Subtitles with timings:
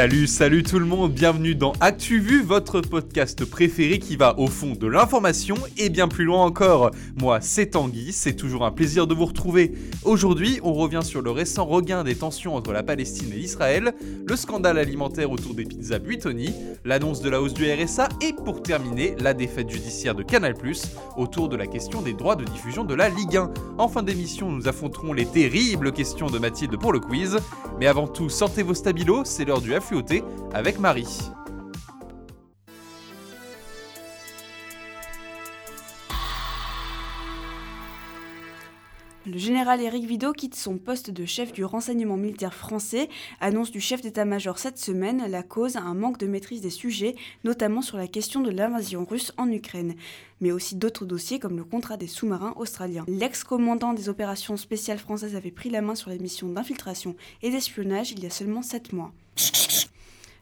[0.00, 4.72] Salut, salut tout le monde, bienvenue dans ActuVu, votre podcast préféré qui va au fond
[4.72, 6.90] de l'information et bien plus loin encore.
[7.20, 9.72] Moi, c'est Tanguy, c'est toujours un plaisir de vous retrouver.
[10.04, 13.92] Aujourd'hui, on revient sur le récent regain des tensions entre la Palestine et Israël,
[14.26, 16.54] le scandale alimentaire autour des pizzas Buitoni,
[16.86, 20.54] l'annonce de la hausse du RSA et pour terminer, la défaite judiciaire de Canal+,
[21.18, 23.50] autour de la question des droits de diffusion de la Ligue 1.
[23.76, 27.36] En fin d'émission, nous affronterons les terribles questions de Mathilde pour le quiz,
[27.78, 29.74] mais avant tout, sortez vos stabilos, c'est l'heure du
[30.54, 31.18] Avec Marie.
[39.26, 43.08] Le général Éric Vidot quitte son poste de chef du renseignement militaire français,
[43.40, 47.16] annonce du chef d'état-major cette semaine la cause à un manque de maîtrise des sujets,
[47.42, 49.96] notamment sur la question de l'invasion russe en Ukraine,
[50.40, 53.04] mais aussi d'autres dossiers comme le contrat des sous-marins australiens.
[53.08, 58.12] L'ex-commandant des opérations spéciales françaises avait pris la main sur les missions d'infiltration et d'espionnage
[58.12, 59.12] il y a seulement sept mois.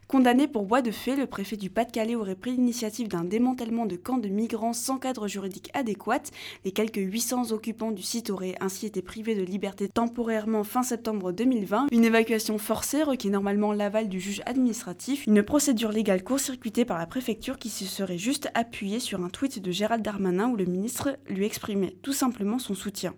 [0.09, 3.95] Condamné pour bois de fait, le préfet du Pas-de-Calais aurait pris l'initiative d'un démantèlement de
[3.95, 6.23] camps de migrants sans cadre juridique adéquat.
[6.65, 11.31] Les quelques 800 occupants du site auraient ainsi été privés de liberté temporairement fin septembre
[11.31, 11.89] 2020.
[11.91, 15.27] Une évacuation forcée requiert normalement l'aval du juge administratif.
[15.27, 19.61] Une procédure légale court-circuitée par la préfecture qui se serait juste appuyée sur un tweet
[19.61, 23.13] de Gérald Darmanin où le ministre lui exprimait tout simplement son soutien.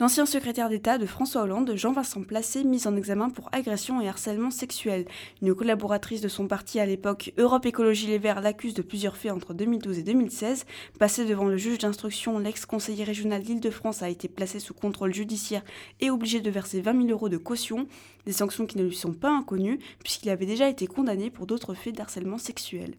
[0.00, 4.50] L'ancien secrétaire d'État de François Hollande, Jean-Vincent Placé, mis en examen pour agression et harcèlement
[4.50, 5.04] sexuel.
[5.42, 9.30] Une collaboratrice de son parti à l'époque, Europe Écologie Les Verts, l'accuse de plusieurs faits
[9.30, 10.64] entre 2012 et 2016.
[10.98, 15.62] Passé devant le juge d'instruction, l'ex-conseiller régional d'Île-de-France a été placé sous contrôle judiciaire
[16.00, 17.86] et obligé de verser 20 000 euros de caution,
[18.24, 21.74] des sanctions qui ne lui sont pas inconnues puisqu'il avait déjà été condamné pour d'autres
[21.74, 22.94] faits d'harcèlement sexuel.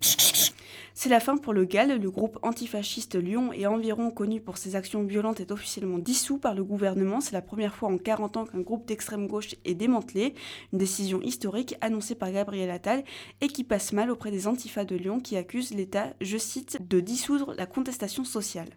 [0.94, 4.76] C'est la fin pour le GAL, le groupe antifasciste Lyon et environ connu pour ses
[4.76, 7.22] actions violentes est officiellement dissous par le gouvernement.
[7.22, 10.34] C'est la première fois en 40 ans qu'un groupe d'extrême gauche est démantelé.
[10.74, 13.04] Une décision historique annoncée par Gabriel Attal
[13.40, 17.00] et qui passe mal auprès des antifas de Lyon qui accusent l'État, je cite, de
[17.00, 18.70] dissoudre la contestation sociale.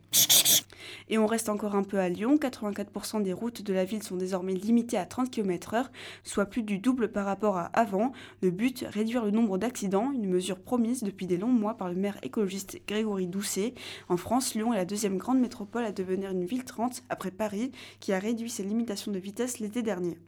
[1.09, 4.17] Et on reste encore un peu à Lyon, 84% des routes de la ville sont
[4.17, 5.87] désormais limitées à 30 km/h,
[6.23, 8.13] soit plus du double par rapport à avant.
[8.43, 11.97] Le but, réduire le nombre d'accidents, une mesure promise depuis des longs mois par le
[11.97, 13.75] maire écologiste Grégory Doucet.
[14.09, 17.73] En France, Lyon est la deuxième grande métropole à devenir une ville 30 après Paris,
[18.01, 20.19] qui a réduit ses limitations de vitesse l'été dernier.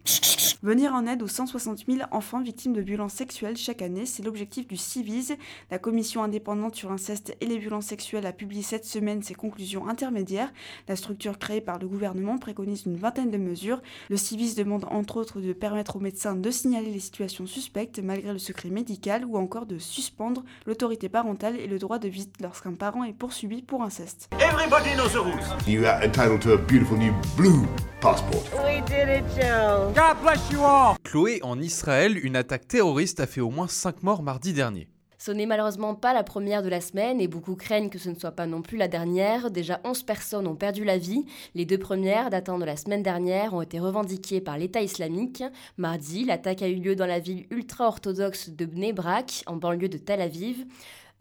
[0.67, 4.67] Venir en aide aux 160 000 enfants victimes de violences sexuelles chaque année, c'est l'objectif
[4.67, 5.37] du CIVIS.
[5.71, 9.87] La commission indépendante sur l'inceste et les violences sexuelles a publié cette semaine ses conclusions
[9.87, 10.53] intermédiaires.
[10.89, 13.81] La structure créée par le gouvernement préconise une vingtaine de mesures.
[14.11, 18.33] Le CIVIS demande entre autres de permettre aux médecins de signaler les situations suspectes malgré
[18.33, 22.75] le secret médical ou encore de suspendre l'autorité parentale et le droit de visite lorsqu'un
[22.75, 24.29] parent est poursuivi pour inceste.
[24.41, 25.47] Everybody knows the rules.
[25.69, 27.65] You are entitled to a beautiful new blue
[28.01, 28.43] passport.
[28.65, 29.93] We did it, Joe.
[29.95, 30.56] God bless you.
[31.05, 34.89] Chloé, en Israël, une attaque terroriste a fait au moins 5 morts mardi dernier.
[35.19, 38.15] Ce n'est malheureusement pas la première de la semaine et beaucoup craignent que ce ne
[38.15, 39.51] soit pas non plus la dernière.
[39.51, 41.27] Déjà 11 personnes ont perdu la vie.
[41.55, 45.43] Les deux premières, datant de la semaine dernière, ont été revendiquées par l'État islamique.
[45.77, 49.99] Mardi, l'attaque a eu lieu dans la ville ultra-orthodoxe de Bnei Brak, en banlieue de
[49.99, 50.65] Tel Aviv.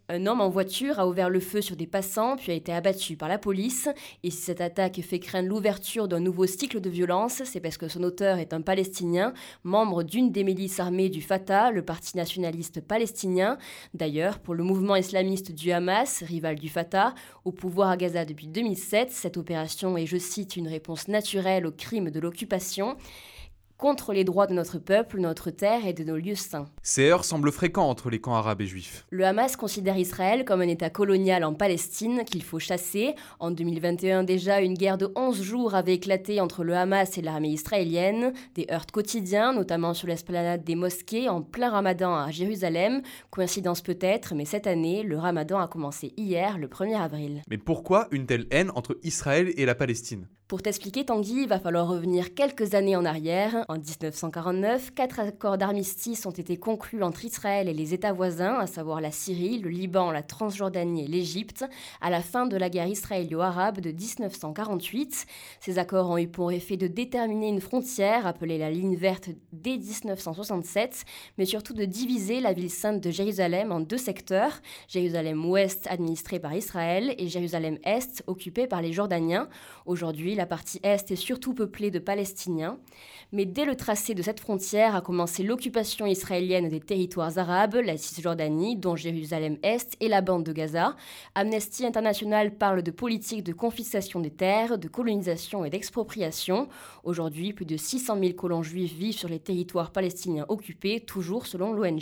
[0.07, 3.17] Un homme en voiture a ouvert le feu sur des passants puis a été abattu
[3.17, 3.89] par la police.
[4.21, 7.87] Et si cette attaque fait craindre l'ouverture d'un nouveau cycle de violence, c'est parce que
[7.87, 9.33] son auteur est un Palestinien,
[9.63, 13.57] membre d'une des milices armées du Fatah, le parti nationaliste palestinien.
[13.95, 18.47] D'ailleurs, pour le mouvement islamiste du Hamas, rival du Fatah, au pouvoir à Gaza depuis
[18.47, 22.95] 2007, cette opération est, je cite, une réponse naturelle au crime de l'occupation
[23.77, 26.67] contre les droits de notre peuple, notre terre et de nos lieux saints.
[26.81, 29.05] Ces heurts semblent fréquents entre les camps arabes et juifs.
[29.09, 33.15] Le Hamas considère Israël comme un État colonial en Palestine qu'il faut chasser.
[33.39, 37.49] En 2021 déjà, une guerre de 11 jours avait éclaté entre le Hamas et l'armée
[37.49, 38.33] israélienne.
[38.55, 43.01] Des heurts quotidiens, notamment sur l'esplanade des mosquées en plein ramadan à Jérusalem.
[43.29, 47.41] Coïncidence peut-être, mais cette année, le ramadan a commencé hier, le 1er avril.
[47.49, 50.27] Mais pourquoi une telle haine entre Israël et la Palestine?
[50.47, 53.65] Pour t'expliquer, Tanguy, il va falloir revenir quelques années en arrière.
[53.67, 58.67] En 1949, quatre accords d'armistice ont été conclus entre Israël et les États voisins, à
[58.67, 61.65] savoir la Syrie, le Liban, la Transjordanie et l'Égypte,
[61.99, 65.25] à la fin de la guerre israélo-arabe de 1948.
[65.61, 69.77] Ces accords ont eu pour effet de déterminer une frontière, appelée la ligne verte dès
[69.77, 71.05] 1967,
[71.39, 76.53] mais surtout de diviser la ville sainte de Jérusalem en deux secteurs, Jérusalem-Ouest administré par
[76.53, 79.49] Israël et Jérusalem-Est occupé par les Jordaniens.
[79.87, 82.77] Aujourd'hui, la partie Est est surtout peuplée de Palestiniens.
[83.31, 87.97] Mais dès le tracé de cette frontière a commencé l'occupation israélienne des territoires arabes, la
[87.97, 90.95] Cisjordanie, dont Jérusalem-Est et la bande de Gaza.
[91.33, 96.69] Amnesty International parle de politique de confiscation des terres, de colonisation et d'expropriation.
[97.03, 101.73] Aujourd'hui, plus de 600 000 colons juifs vivent sur les territoires palestiniens occupés, toujours selon
[101.73, 102.01] l'ONG.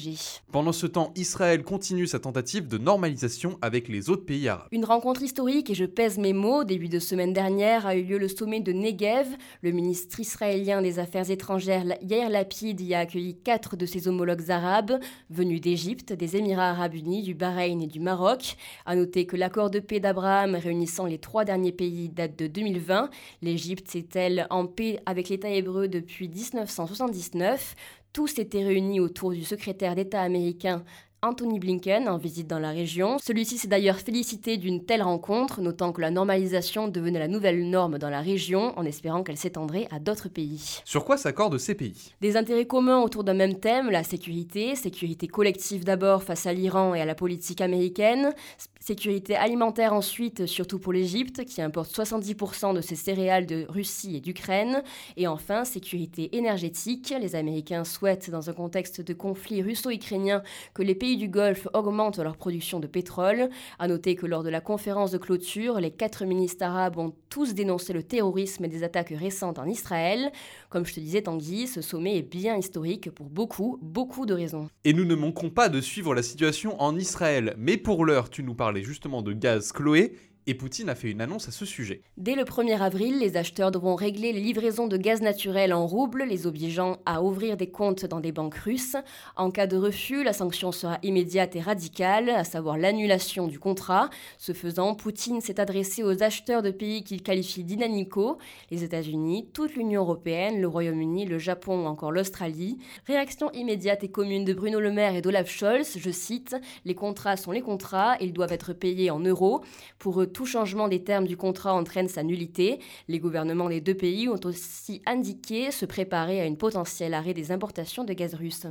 [0.52, 4.68] Pendant ce temps, Israël continue sa tentative de normalisation avec les autres pays arabes.
[4.72, 8.20] Une rencontre historique, et je pèse mes mots, début de semaine dernière a eu lieu
[8.24, 9.28] le sommet de Negev.
[9.64, 14.50] Le ministre israélien des Affaires étrangères Yair Lapid y a accueilli quatre de ses homologues
[14.50, 14.98] arabes
[15.30, 18.56] venus d'Égypte, des Émirats arabes unis, du Bahreïn et du Maroc.
[18.86, 23.10] A noter que l'accord de paix d'Abraham réunissant les trois derniers pays date de 2020.
[23.42, 27.76] L'Égypte est-elle en paix avec l'État hébreu depuis 1979
[28.14, 30.84] tous étaient réunis autour du secrétaire d'État américain
[31.24, 33.18] Anthony Blinken en visite dans la région.
[33.18, 37.98] Celui-ci s'est d'ailleurs félicité d'une telle rencontre, notant que la normalisation devenait la nouvelle norme
[37.98, 40.82] dans la région, en espérant qu'elle s'étendrait à d'autres pays.
[40.84, 42.12] Sur quoi s'accordent ces pays?
[42.20, 46.94] Des intérêts communs autour d'un même thème, la sécurité, sécurité collective d'abord face à l'Iran
[46.94, 48.34] et à la politique américaine,
[48.82, 54.20] sécurité alimentaire ensuite, surtout pour l'Égypte, qui importe 70% de ses céréales de Russie et
[54.20, 54.84] d'Ukraine,
[55.16, 57.14] et enfin sécurité énergétique.
[57.18, 60.44] Les Américains souhaitent, dans un contexte de conflit russo-ukrainien,
[60.74, 63.50] que les pays du Golfe augmentent leur production de pétrole.
[63.80, 67.54] À noter que lors de la conférence de clôture, les quatre ministres arabes ont tous
[67.54, 70.32] dénoncé le terrorisme et des attaques récentes en Israël.
[70.70, 74.68] Comme je te disais, Tanguy, ce sommet est bien historique pour beaucoup, beaucoup de raisons.
[74.86, 77.56] Et nous ne manquons pas de suivre la situation en Israël.
[77.58, 80.14] Mais pour l'heure, tu nous parlais justement de gaz Chloé
[80.46, 82.02] et Poutine a fait une annonce à ce sujet.
[82.18, 86.26] Dès le 1er avril, les acheteurs devront régler les livraisons de gaz naturel en roubles,
[86.28, 88.98] les obligeant à ouvrir des comptes dans des banques russes.
[89.36, 94.10] En cas de refus, la sanction sera immédiate et radicale, à savoir l'annulation du contrat.
[94.38, 98.38] Ce faisant, Poutine s'est adressé aux acheteurs de pays qu'il qualifie d'inamicaux,
[98.70, 102.80] les États-Unis, toute l'Union européenne, le Royaume-Uni, le Japon ou encore l'Australie.
[103.08, 107.38] Réaction immédiate et commune de Bruno Le Maire et d'Olaf Scholz, je cite, Les contrats
[107.38, 109.64] sont les contrats, ils doivent être payés en euros.
[110.00, 112.80] Pour eux, tout changement des termes du contrat entraîne sa nullité.
[113.08, 117.52] Les gouvernements des deux pays ont aussi indiqué se préparer à une potentielle arrêt des
[117.52, 118.68] importations de gaz russe.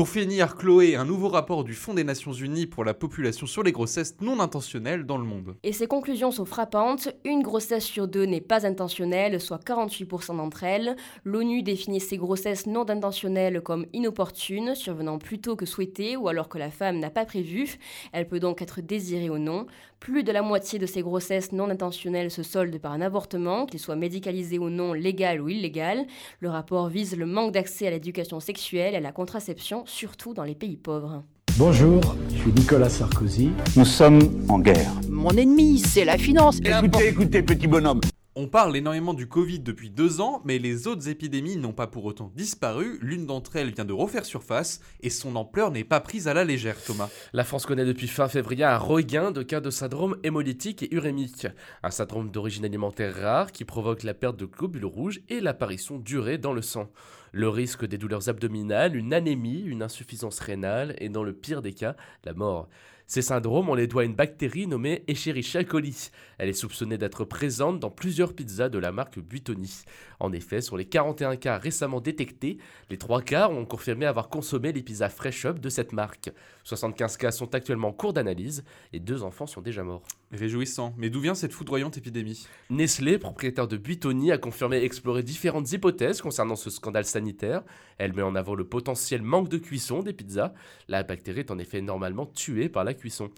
[0.00, 3.62] Pour finir, Chloé, un nouveau rapport du Fonds des Nations Unies pour la population sur
[3.62, 5.56] les grossesses non intentionnelles dans le monde.
[5.62, 7.10] Et ses conclusions sont frappantes.
[7.24, 10.96] Une grossesse sur deux n'est pas intentionnelle, soit 48% d'entre elles.
[11.24, 16.48] L'ONU définit ces grossesses non intentionnelles comme inopportunes, survenant plus tôt que souhaité ou alors
[16.48, 17.76] que la femme n'a pas prévu.
[18.12, 19.66] Elle peut donc être désirée ou non.
[20.00, 23.78] Plus de la moitié de ces grossesses non intentionnelles se soldent par un avortement, qu'il
[23.78, 26.06] soit médicalisé ou non, légal ou illégal.
[26.40, 30.44] Le rapport vise le manque d'accès à l'éducation sexuelle et à la contraception surtout dans
[30.44, 31.22] les pays pauvres.
[31.58, 32.00] Bonjour,
[32.30, 33.50] je suis Nicolas Sarkozy.
[33.76, 34.90] Nous sommes en guerre.
[35.10, 36.60] Mon ennemi, c'est la finance.
[36.64, 38.00] Écoutez, écoutez, petit bonhomme.
[38.42, 42.06] On parle énormément du Covid depuis deux ans, mais les autres épidémies n'ont pas pour
[42.06, 42.98] autant disparu.
[43.02, 46.42] L'une d'entre elles vient de refaire surface et son ampleur n'est pas prise à la
[46.42, 47.10] légère, Thomas.
[47.34, 51.48] La France connaît depuis fin février un regain de cas de syndrome hémolytique et urémique,
[51.82, 56.38] un syndrome d'origine alimentaire rare qui provoque la perte de globules rouges et l'apparition d'urée
[56.38, 56.88] dans le sang.
[57.32, 61.74] Le risque des douleurs abdominales, une anémie, une insuffisance rénale et dans le pire des
[61.74, 61.94] cas,
[62.24, 62.70] la mort.
[63.10, 66.10] Ces syndromes, on les doit à une bactérie nommée Escherichia coli.
[66.38, 69.82] Elle est soupçonnée d'être présente dans plusieurs pizzas de la marque Buitoni.
[70.20, 72.58] En effet, sur les 41 cas récemment détectés,
[72.90, 76.30] les 3 cas ont confirmé avoir consommé les pizzas Fresh Up de cette marque.
[76.64, 78.62] 75 cas sont actuellement en cours d'analyse
[78.92, 80.02] et deux enfants sont déjà morts.
[80.30, 80.94] Réjouissant.
[80.98, 82.46] Mais d'où vient cette foudroyante épidémie?
[82.68, 87.62] Nestlé, propriétaire de Buitoni, a confirmé explorer différentes hypothèses concernant ce scandale sanitaire.
[87.96, 90.52] Elle met en avant le potentiel manque de cuisson des pizzas.
[90.88, 93.30] La bactérie est en effet normalement tuée par la cuisson.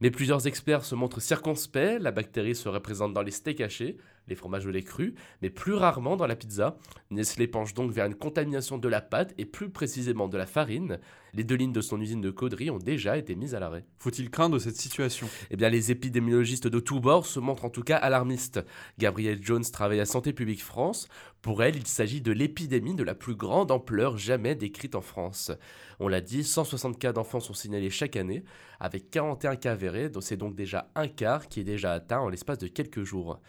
[0.00, 1.98] Mais plusieurs experts se montrent circonspects.
[2.00, 3.98] La bactérie serait présente dans les steaks hachés,
[4.28, 6.78] les fromages au lait cru, mais plus rarement dans la pizza.
[7.10, 10.98] Nestlé penche donc vers une contamination de la pâte et plus précisément de la farine.
[11.32, 13.84] Les deux lignes de son usine de Caudry ont déjà été mises à l'arrêt.
[13.98, 15.28] Faut-il craindre cette situation?
[15.50, 18.60] Eh bien, les épidémiologistes de tous bords se montrent en tout cas alarmistes.
[18.98, 21.08] Gabrielle Jones travaille à Santé publique France.
[21.42, 25.50] Pour elle, il s'agit de l'épidémie de la plus grande ampleur jamais décrite en France.
[25.98, 28.44] On l'a dit, 160 cas d'enfants sont signalés chaque année,
[28.78, 32.28] avec 41 cas avérés, dont c'est donc déjà un quart qui est déjà atteint en
[32.28, 33.40] l'espace de quelques jours.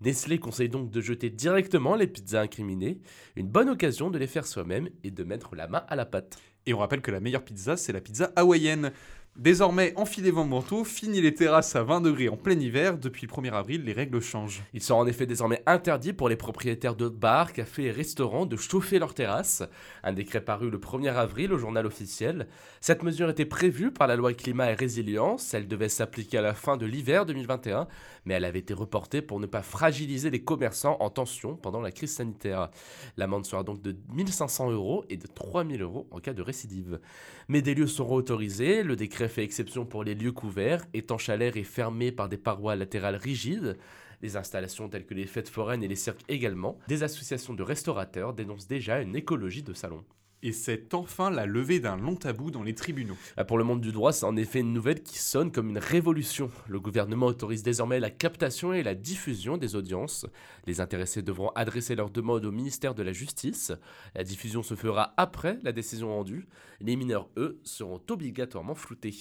[0.00, 3.00] Nestlé conseille donc de jeter directement les pizzas incriminées,
[3.34, 6.38] une bonne occasion de les faire soi-même et de mettre la main à la pâte.
[6.66, 8.92] Et on rappelle que la meilleure pizza, c'est la pizza hawaïenne.
[9.36, 12.98] Désormais, enfilez vos manteaux, fini les terrasses à 20 degrés en plein hiver.
[12.98, 14.60] Depuis le 1er avril, les règles changent.
[14.74, 18.56] Il sera en effet désormais interdit pour les propriétaires de bars, cafés et restaurants de
[18.56, 19.62] chauffer leurs terrasses.
[20.02, 22.48] Un décret paru le 1er avril au journal officiel.
[22.80, 25.54] Cette mesure était prévue par la loi climat et résilience.
[25.54, 27.86] Elle devait s'appliquer à la fin de l'hiver 2021,
[28.26, 31.92] mais elle avait été reportée pour ne pas fragiliser les commerçants en tension pendant la
[31.92, 32.68] crise sanitaire.
[33.16, 37.00] L'amende sera donc de 1500 euros et de 3000 euros en cas de récidive.
[37.48, 38.82] Mais des lieux seront autorisés.
[38.82, 42.76] Le décret fait exception pour les lieux couverts, étanches à et fermés par des parois
[42.76, 43.78] latérales rigides.
[44.20, 46.78] Les installations telles que les fêtes foraines et les cirques également.
[46.88, 50.04] Des associations de restaurateurs dénoncent déjà une écologie de salon.
[50.42, 53.16] Et c'est enfin la levée d'un long tabou dans les tribunaux.
[53.36, 55.76] Ah, pour le monde du droit, c'est en effet une nouvelle qui sonne comme une
[55.76, 56.50] révolution.
[56.66, 60.24] Le gouvernement autorise désormais la captation et la diffusion des audiences.
[60.66, 63.72] Les intéressés devront adresser leurs demandes au ministère de la Justice.
[64.14, 66.48] La diffusion se fera après la décision rendue.
[66.80, 69.14] Les mineurs, eux, seront obligatoirement floutés.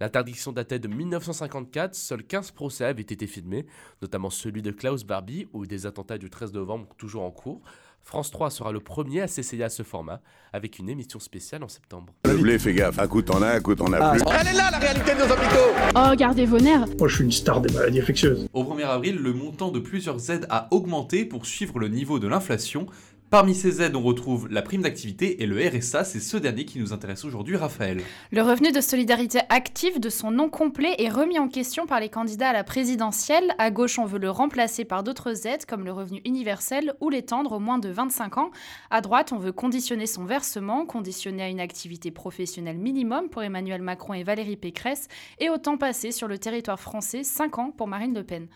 [0.00, 3.66] L'interdiction datait de 1954, seuls 15 procès avaient été filmés,
[4.02, 7.62] notamment celui de Klaus Barbie ou des attentats du 13 novembre toujours en cours.
[8.06, 10.20] France 3 sera le premier à s'essayer à ce format,
[10.52, 12.14] avec une émission spéciale en septembre.
[12.24, 13.00] Le blé, fais gaffe.
[13.00, 14.22] Un coup t'en as, un coup t'en as plus.
[14.30, 17.24] Elle est là la réalité de nos hôpitaux Oh, gardez vos nerfs Moi, je suis
[17.24, 18.46] une star des maladies infectieuses.
[18.52, 22.28] Au 1er avril, le montant de plusieurs aides a augmenté pour suivre le niveau de
[22.28, 22.86] l'inflation.
[23.28, 26.78] Parmi ces aides, on retrouve la prime d'activité et le RSA, c'est ce dernier qui
[26.78, 28.00] nous intéresse aujourd'hui, Raphaël.
[28.30, 32.08] Le revenu de solidarité active de son nom complet est remis en question par les
[32.08, 33.52] candidats à la présidentielle.
[33.58, 37.50] À gauche, on veut le remplacer par d'autres aides comme le revenu universel ou l'étendre
[37.56, 38.50] aux moins de 25 ans.
[38.90, 43.82] À droite, on veut conditionner son versement, conditionné à une activité professionnelle minimum pour Emmanuel
[43.82, 45.08] Macron et Valérie Pécresse,
[45.40, 48.46] et au temps passé sur le territoire français, 5 ans pour Marine Le Pen.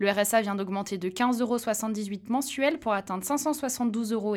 [0.00, 4.36] Le RSA vient d'augmenter de 15,78 euros mensuels pour atteindre 572,52 euros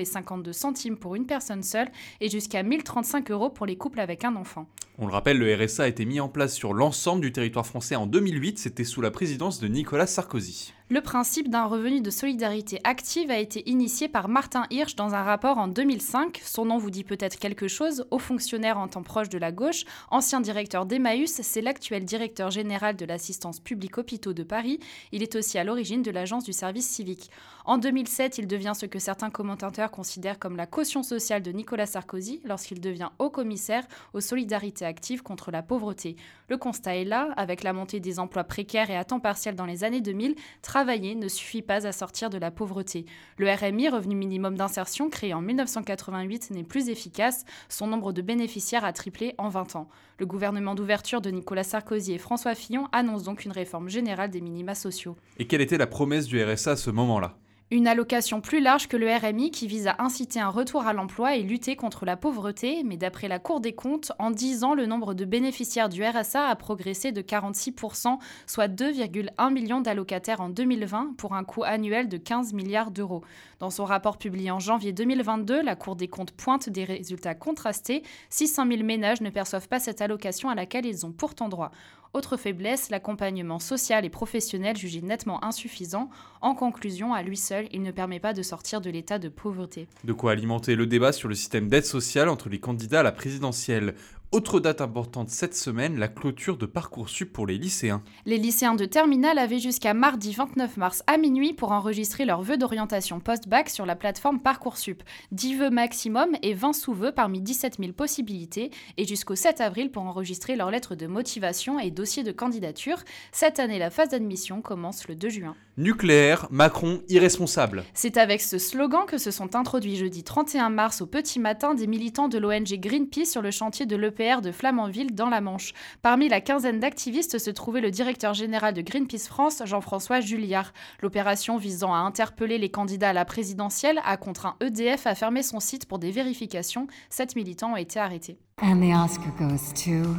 [1.00, 1.88] pour une personne seule
[2.20, 4.68] et jusqu'à 1035 euros pour les couples avec un enfant.
[4.98, 7.96] On le rappelle, le RSA a été mis en place sur l'ensemble du territoire français
[7.96, 10.74] en 2008, c'était sous la présidence de Nicolas Sarkozy.
[10.92, 15.24] Le principe d'un revenu de solidarité active a été initié par Martin Hirsch dans un
[15.24, 16.42] rapport en 2005.
[16.44, 18.06] Son nom vous dit peut-être quelque chose.
[18.12, 22.98] Haut fonctionnaire en temps proche de la gauche, ancien directeur d'Emmaüs, c'est l'actuel directeur général
[22.98, 24.82] de l'assistance publique hôpitaux de Paris.
[25.14, 27.32] Il est aussi à l'origine de l'agence du service civique.
[27.64, 31.86] En 2007, il devient ce que certains commentateurs considèrent comme la caution sociale de Nicolas
[31.86, 36.18] Sarkozy lorsqu'il devient haut commissaire aux solidarités actives contre la pauvreté.
[36.50, 39.66] Le constat est là, avec la montée des emplois précaires et à temps partiel dans
[39.66, 40.36] les années 2000,
[40.82, 43.06] travailler ne suffit pas à sortir de la pauvreté.
[43.38, 47.46] Le RMI, revenu minimum d'insertion, créé en 1988, n'est plus efficace.
[47.70, 49.90] Son nombre de bénéficiaires a triplé en 20 ans.
[50.18, 54.42] Le gouvernement d'ouverture de Nicolas Sarkozy et François Fillon annonce donc une réforme générale des
[54.42, 55.16] minima sociaux.
[55.38, 57.38] Et quelle était la promesse du RSA à ce moment-là?
[57.74, 61.38] Une allocation plus large que le RMI qui vise à inciter un retour à l'emploi
[61.38, 64.86] et lutter contre la pauvreté, mais d'après la Cour des comptes, en 10 ans, le
[64.86, 71.16] nombre de bénéficiaires du RSA a progressé de 46%, soit 2,1 millions d'allocataires en 2020
[71.16, 73.24] pour un coût annuel de 15 milliards d'euros.
[73.60, 78.04] Dans son rapport publié en janvier 2022, la Cour des comptes pointe des résultats contrastés.
[78.32, 81.72] 600 000 ménages ne perçoivent pas cette allocation à laquelle ils ont pourtant droit.
[82.14, 86.10] Autre faiblesse, l'accompagnement social et professionnel jugé nettement insuffisant.
[86.42, 89.88] En conclusion, à lui seul, il ne permet pas de sortir de l'état de pauvreté.
[90.04, 93.12] De quoi alimenter le débat sur le système d'aide sociale entre les candidats à la
[93.12, 93.96] présidentielle.
[94.34, 98.02] Autre date importante cette semaine, la clôture de Parcoursup pour les lycéens.
[98.26, 102.56] Les lycéens de terminale avaient jusqu'à mardi 29 mars à minuit pour enregistrer leur vœu
[102.56, 105.04] d'orientation post-bac sur la plateforme Parcoursup.
[105.34, 110.04] 10 vœux maximum et 20 sous-vœux parmi 17 000 possibilités et jusqu'au 7 avril pour
[110.04, 113.04] enregistrer leur lettre de motivation et dossier de candidature.
[113.34, 115.56] Cette année, la phase d'admission commence le 2 juin.
[115.82, 117.84] Nucléaire, Macron irresponsable.
[117.96, 121.88] C'est avec ce slogan que se sont introduits jeudi 31 mars au petit matin des
[121.88, 125.74] militants de l'ONG Greenpeace sur le chantier de l'EPR de Flamanville dans la Manche.
[126.04, 130.72] Parmi la quinzaine d'activistes se trouvait le directeur général de Greenpeace France, Jean-François Julliard.
[131.02, 135.60] L'opération visant à interpeller les candidats à la présidentielle a contraint EDF à fermer son
[135.60, 136.86] site pour des vérifications.
[137.10, 138.38] Sept militants ont été arrêtés.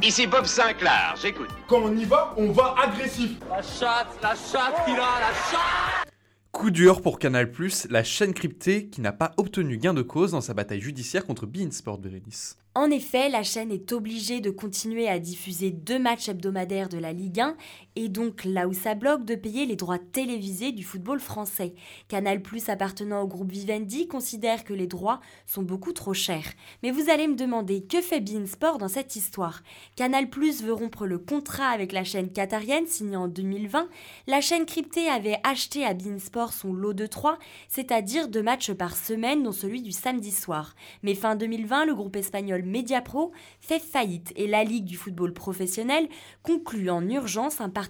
[0.01, 1.47] Ici Bob Sinclair, j'écoute.
[1.65, 3.39] Quand on y va, on va agressif.
[3.49, 6.13] La chatte, la chatte qu'il a, la chatte
[6.51, 7.49] Coup dur pour Canal+,
[7.89, 11.45] la chaîne cryptée qui n'a pas obtenu gain de cause dans sa bataille judiciaire contre
[11.45, 12.57] Bein Sport Bérénice.
[12.75, 17.13] En effet, la chaîne est obligée de continuer à diffuser deux matchs hebdomadaires de la
[17.13, 17.55] Ligue 1
[17.95, 21.73] et donc là où ça bloque de payer les droits télévisés du football français.
[22.07, 26.53] Canal appartenant au groupe Vivendi considère que les droits sont beaucoup trop chers.
[26.81, 29.61] Mais vous allez me demander que fait Bein Sport dans cette histoire?
[29.95, 33.87] Canal veut rompre le contrat avec la chaîne qatarienne signé en 2020.
[34.27, 38.71] La chaîne cryptée avait acheté à Bein Sport son lot de 3, c'est-à-dire deux matchs
[38.71, 40.75] par semaine dont celui du samedi soir.
[41.01, 46.07] Mais fin 2020, le groupe espagnol Mediapro fait faillite et la Ligue du football professionnel
[46.41, 47.82] conclut en urgence un partenariat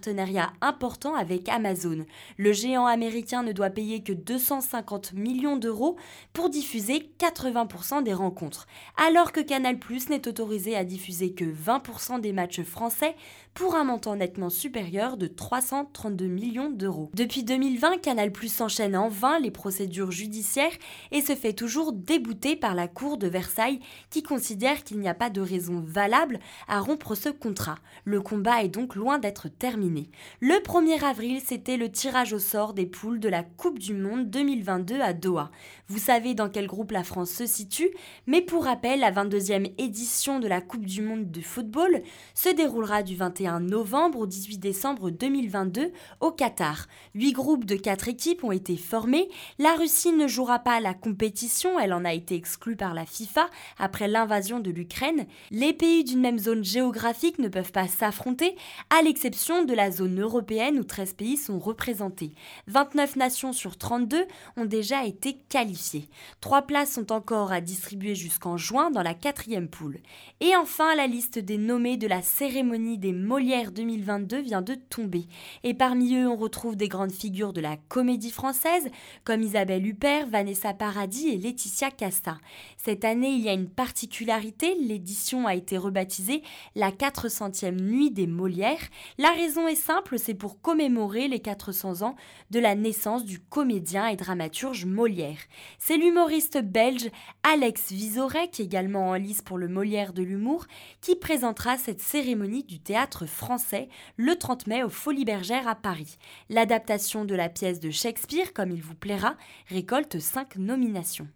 [0.61, 2.05] important avec Amazon.
[2.37, 5.97] Le géant américain ne doit payer que 250 millions d'euros
[6.33, 9.77] pour diffuser 80% des rencontres, alors que Canal+
[10.09, 13.15] n'est autorisé à diffuser que 20% des matchs français
[13.53, 17.11] pour un montant nettement supérieur de 332 millions d'euros.
[17.13, 20.71] Depuis 2020, Canal+ enchaîne en vain les procédures judiciaires
[21.11, 23.79] et se fait toujours débouter par la Cour de Versailles
[24.09, 27.77] qui considère qu'il n'y a pas de raison valable à rompre ce contrat.
[28.05, 30.09] Le combat est donc loin d'être terminé.
[30.39, 34.29] Le 1er avril, c'était le tirage au sort des poules de la Coupe du Monde
[34.29, 35.51] 2022 à Doha.
[35.89, 37.91] Vous savez dans quel groupe la France se situe,
[38.25, 42.01] mais pour rappel, la 22e édition de la Coupe du Monde de football
[42.33, 46.87] se déroulera du 21 novembre au 18 décembre 2022 au Qatar.
[47.13, 49.29] Huit groupes de quatre équipes ont été formés.
[49.59, 53.49] La Russie ne jouera pas la compétition, elle en a été exclue par la FIFA
[53.77, 55.25] après l'invasion de l'Ukraine.
[55.51, 58.55] Les pays d'une même zone géographique ne peuvent pas s'affronter,
[58.89, 62.33] à l'exception de la zone européenne où 13 pays sont représentés.
[62.67, 64.25] 29 nations sur 32
[64.57, 66.09] ont déjà été qualifiées.
[66.41, 69.99] Trois places sont encore à distribuer jusqu'en juin dans la quatrième poule.
[70.39, 75.25] Et enfin, la liste des nommés de la cérémonie des Molières 2022 vient de tomber.
[75.63, 78.91] Et parmi eux, on retrouve des grandes figures de la comédie française,
[79.23, 82.37] comme Isabelle Huppert, Vanessa Paradis et Laetitia Casta.
[82.77, 86.43] Cette année, il y a une particularité, l'édition a été rebaptisée
[86.75, 88.87] la 400e nuit des Molières.
[89.17, 92.15] La raison est simple, c'est pour commémorer les 400 ans
[92.51, 95.39] de la naissance du comédien et dramaturge Molière.
[95.79, 97.09] C'est l'humoriste belge
[97.41, 100.65] Alex Vizorek, également en lice pour le Molière de l'humour,
[101.01, 106.17] qui présentera cette cérémonie du théâtre français le 30 mai au Folies Bergères à Paris.
[106.49, 109.35] L'adaptation de la pièce de Shakespeare, comme il vous plaira,
[109.69, 111.27] récolte 5 nominations.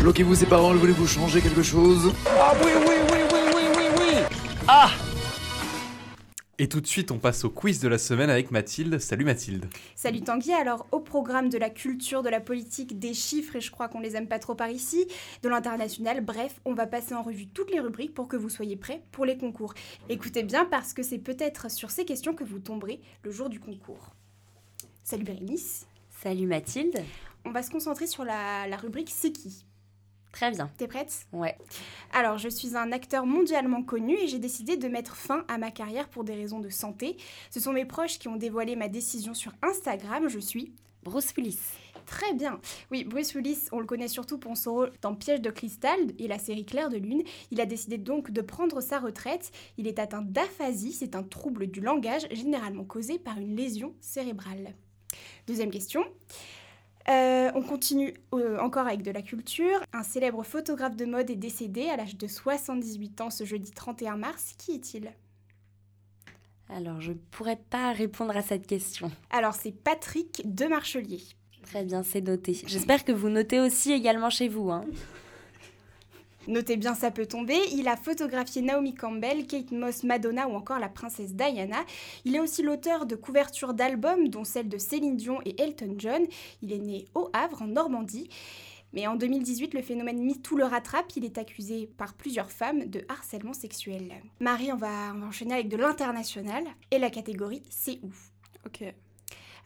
[0.00, 2.12] Bloquez-vous ces paroles, voulez-vous changer quelque chose?
[2.26, 4.90] Ah oui, oui, oui, oui, oui, oui, oui Ah
[6.60, 8.98] et tout de suite, on passe au quiz de la semaine avec Mathilde.
[8.98, 9.64] Salut Mathilde.
[9.96, 10.52] Salut Tanguy.
[10.52, 13.98] Alors, au programme de la culture, de la politique, des chiffres, et je crois qu'on
[13.98, 15.06] les aime pas trop par ici,
[15.42, 18.76] de l'international, bref, on va passer en revue toutes les rubriques pour que vous soyez
[18.76, 19.72] prêts pour les concours.
[20.10, 23.58] Écoutez bien parce que c'est peut-être sur ces questions que vous tomberez le jour du
[23.58, 24.10] concours.
[25.02, 25.86] Salut Bérénice.
[26.22, 27.02] Salut Mathilde.
[27.46, 29.64] On va se concentrer sur la, la rubrique C'est qui?
[30.32, 30.70] Très bien.
[30.78, 31.26] T'es prête?
[31.32, 31.56] Ouais.
[32.12, 35.70] Alors, je suis un acteur mondialement connu et j'ai décidé de mettre fin à ma
[35.70, 37.16] carrière pour des raisons de santé.
[37.50, 40.28] Ce sont mes proches qui ont dévoilé ma décision sur Instagram.
[40.28, 40.72] Je suis
[41.02, 41.58] Bruce Willis.
[42.06, 42.60] Très bien.
[42.90, 46.26] Oui, Bruce Willis, on le connaît surtout pour son rôle dans Piège de cristal et
[46.26, 47.22] la série Claire de Lune.
[47.50, 49.52] Il a décidé donc de prendre sa retraite.
[49.78, 54.74] Il est atteint d'aphasie, c'est un trouble du langage généralement causé par une lésion cérébrale.
[55.46, 56.04] Deuxième question.
[57.08, 59.80] Euh, on continue euh, encore avec de la culture.
[59.92, 64.16] Un célèbre photographe de mode est décédé à l'âge de 78 ans ce jeudi 31
[64.16, 64.54] mars.
[64.58, 65.12] Qui est-il?
[66.68, 69.10] Alors, je ne pourrais pas répondre à cette question.
[69.30, 71.20] Alors, c'est Patrick de Marchelier.
[71.62, 72.60] Très bien, c'est noté.
[72.66, 74.70] J'espère que vous notez aussi également chez vous.
[74.70, 74.84] Hein.
[76.50, 77.56] Notez bien, ça peut tomber.
[77.70, 81.84] Il a photographié Naomi Campbell, Kate Moss, Madonna ou encore la princesse Diana.
[82.24, 86.26] Il est aussi l'auteur de couvertures d'albums, dont celle de Céline Dion et Elton John.
[86.62, 88.28] Il est né au Havre, en Normandie.
[88.92, 91.12] Mais en 2018, le phénomène MeToo le rattrape.
[91.14, 94.12] Il est accusé par plusieurs femmes de harcèlement sexuel.
[94.40, 96.64] Marie, on va, on va enchaîner avec de l'international.
[96.90, 98.10] Et la catégorie C'est où?
[98.66, 98.92] Ok.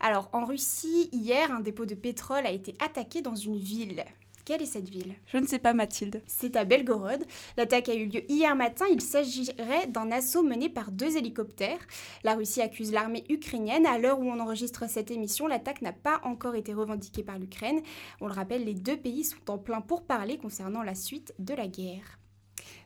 [0.00, 4.04] Alors, en Russie, hier, un dépôt de pétrole a été attaqué dans une ville.
[4.44, 5.14] Quelle est cette ville?
[5.26, 6.22] Je ne sais pas, Mathilde.
[6.26, 7.24] C'est à Belgorod.
[7.56, 8.84] L'attaque a eu lieu hier matin.
[8.90, 11.78] Il s'agirait d'un assaut mené par deux hélicoptères.
[12.24, 13.86] La Russie accuse l'armée ukrainienne.
[13.86, 17.80] À l'heure où on enregistre cette émission, l'attaque n'a pas encore été revendiquée par l'Ukraine.
[18.20, 21.66] On le rappelle, les deux pays sont en plein pourparlers concernant la suite de la
[21.66, 22.18] guerre.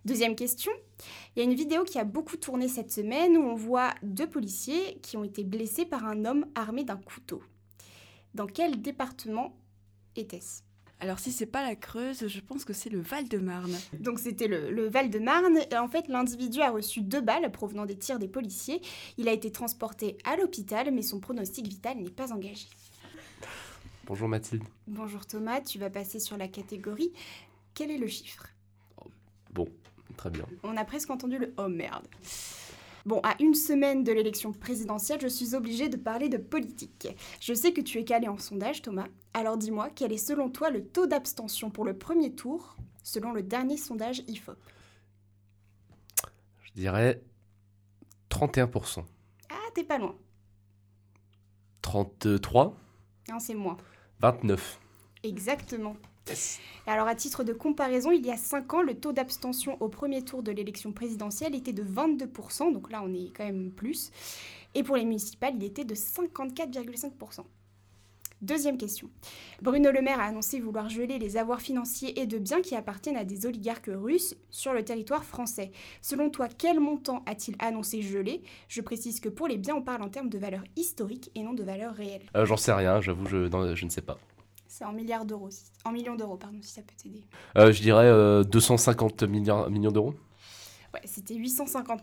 [0.04, 0.70] Deuxième question.
[1.34, 4.28] Il y a une vidéo qui a beaucoup tourné cette semaine où on voit deux
[4.28, 7.42] policiers qui ont été blessés par un homme armé d'un couteau.
[8.34, 9.56] Dans quel département
[10.14, 10.67] était-ce?
[11.00, 13.76] Alors si c'est pas la Creuse, je pense que c'est le Val-de-Marne.
[14.00, 15.58] Donc c'était le, le Val-de-Marne.
[15.70, 18.82] Et En fait, l'individu a reçu deux balles provenant des tirs des policiers.
[19.16, 22.66] Il a été transporté à l'hôpital, mais son pronostic vital n'est pas engagé.
[24.06, 24.64] Bonjour Mathilde.
[24.86, 27.12] Bonjour Thomas, tu vas passer sur la catégorie.
[27.74, 28.48] Quel est le chiffre?
[29.52, 29.68] Bon,
[30.16, 30.46] très bien.
[30.62, 32.06] On a presque entendu le oh merde.
[33.08, 37.08] Bon, à une semaine de l'élection présidentielle, je suis obligée de parler de politique.
[37.40, 39.06] Je sais que tu es calé en sondage, Thomas.
[39.32, 43.42] Alors dis-moi, quel est selon toi le taux d'abstention pour le premier tour, selon le
[43.42, 44.58] dernier sondage IFOP?
[46.64, 47.22] Je dirais
[48.28, 49.02] 31%.
[49.48, 50.14] Ah, t'es pas loin.
[51.80, 52.76] 33
[53.30, 53.78] Non, c'est moins.
[54.20, 54.78] 29.
[55.22, 55.96] Exactement.
[56.86, 60.22] Alors à titre de comparaison, il y a 5 ans, le taux d'abstention au premier
[60.22, 64.10] tour de l'élection présidentielle était de 22%, donc là on est quand même plus.
[64.74, 67.44] Et pour les municipales, il était de 54,5%.
[68.40, 69.10] Deuxième question.
[69.62, 73.16] Bruno Le Maire a annoncé vouloir geler les avoirs financiers et de biens qui appartiennent
[73.16, 75.72] à des oligarques russes sur le territoire français.
[76.02, 78.42] Selon toi, quel montant a-t-il annoncé geler?
[78.68, 81.52] Je précise que pour les biens, on parle en termes de valeur historique et non
[81.52, 82.22] de valeur réelle.
[82.36, 84.18] Euh, J'en sais rien, j'avoue, je, je ne sais pas.
[84.68, 85.48] C'est en milliards d'euros,
[85.86, 87.22] en millions d'euros, pardon, si ça peut t'aider.
[87.56, 90.14] Euh, je dirais euh, 250 milliards, millions d'euros.
[90.94, 92.00] Ouais, c'était 850.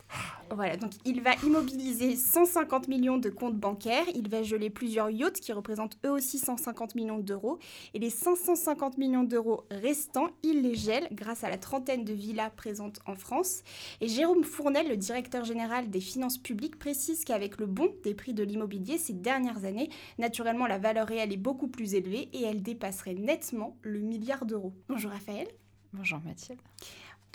[0.51, 5.39] Voilà, donc il va immobiliser 150 millions de comptes bancaires, il va geler plusieurs yachts
[5.39, 7.57] qui représentent eux aussi 150 millions d'euros,
[7.95, 12.51] et les 550 millions d'euros restants, il les gèle grâce à la trentaine de villas
[12.55, 13.63] présentes en France.
[14.01, 18.35] Et Jérôme Fournel, le directeur général des finances publiques, précise qu'avec le bond des prix
[18.35, 22.61] de l'immobilier ces dernières années, naturellement la valeur réelle est beaucoup plus élevée et elle
[22.61, 24.73] dépasserait nettement le milliard d'euros.
[24.89, 25.47] Bonjour Raphaël.
[25.91, 26.59] Bonjour Mathilde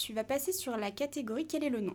[0.01, 1.95] tu vas passer sur la catégorie quel est le nom.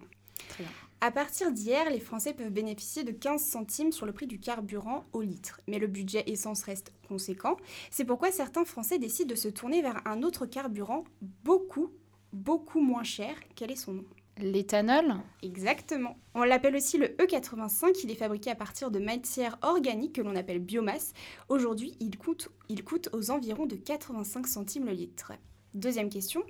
[0.50, 0.72] Très bien.
[1.02, 5.06] À partir d'hier, les Français peuvent bénéficier de 15 centimes sur le prix du carburant
[5.12, 5.60] au litre.
[5.68, 7.58] Mais le budget essence reste conséquent.
[7.92, 11.04] C'est pourquoi certains Français décident de se tourner vers un autre carburant
[11.44, 11.92] beaucoup,
[12.32, 13.36] beaucoup moins cher.
[13.56, 14.06] Quel est son nom?
[14.38, 15.16] L'éthanol?
[15.42, 16.18] Exactement.
[16.34, 18.02] On l'appelle aussi le E85.
[18.04, 21.14] Il est fabriqué à partir de matières organiques que l'on appelle biomasse.
[21.50, 25.34] Aujourd'hui, il coûte, il coûte aux environs de 85 centimes le litre.
[25.76, 26.42] Deuxième question.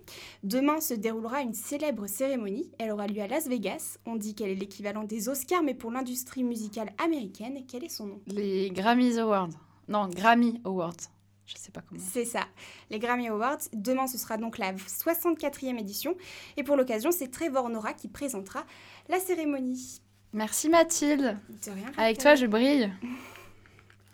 [0.43, 2.69] Demain se déroulera une célèbre cérémonie.
[2.77, 3.97] Elle aura lieu à Las Vegas.
[4.05, 7.65] On dit qu'elle est l'équivalent des Oscars, mais pour l'industrie musicale américaine.
[7.67, 8.21] Quel est son nom?
[8.27, 9.49] Les Grammys Awards.
[9.87, 10.95] Non, Grammy Awards.
[11.47, 12.01] Je sais pas comment.
[12.11, 12.41] C'est ça,
[12.91, 13.57] les Grammy Awards.
[13.73, 16.15] Demain, ce sera donc la 64e édition.
[16.57, 18.63] Et pour l'occasion, c'est Trevor Nora qui présentera
[19.09, 20.01] la cérémonie.
[20.33, 21.37] Merci Mathilde.
[21.65, 21.91] De rien.
[21.97, 22.91] Avec toi, je brille.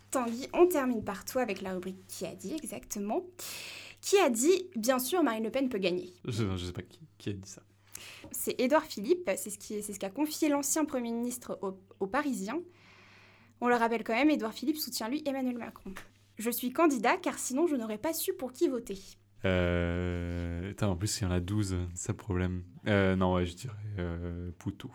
[0.09, 3.21] Tanguy, on termine par toi avec la rubrique Qui a dit exactement?
[4.01, 6.13] Qui a dit, bien sûr, Marine Le Pen peut gagner?
[6.25, 7.61] Je ne sais pas qui, qui, a dit ça.
[8.31, 12.59] C'est Édouard Philippe, c'est ce qu'a ce qu'a confié l'ancien Premier ministre aux, aux Parisiens.
[13.61, 15.93] On le rappelle quand même, Édouard Philippe soutient lui Emmanuel Macron.
[16.37, 18.97] Je suis candidat car sinon je n'aurais pas su pour qui voter.
[19.45, 20.73] Euh...
[20.81, 22.63] En plus il y en a 12, c'est ça le problème.
[22.87, 24.91] Euh, non, ouais, je dirais euh, Poutou.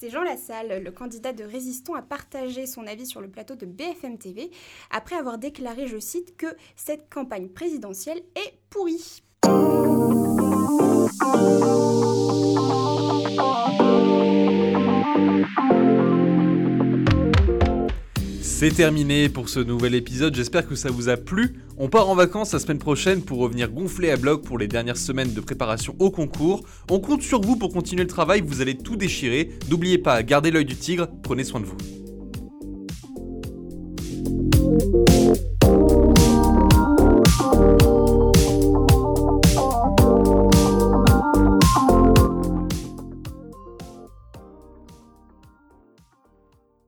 [0.00, 3.66] C'est Jean Lassalle, le candidat de Résistons, a partagé son avis sur le plateau de
[3.66, 4.50] BFM TV
[4.90, 9.22] après avoir déclaré, je cite, que cette campagne présidentielle est pourrie.
[18.60, 21.62] C'est terminé pour ce nouvel épisode, j'espère que ça vous a plu.
[21.78, 24.98] On part en vacances la semaine prochaine pour revenir gonfler à bloc pour les dernières
[24.98, 26.62] semaines de préparation au concours.
[26.90, 29.48] On compte sur vous pour continuer le travail, vous allez tout déchirer.
[29.70, 31.78] N'oubliez pas, gardez l'œil du tigre, prenez soin de vous.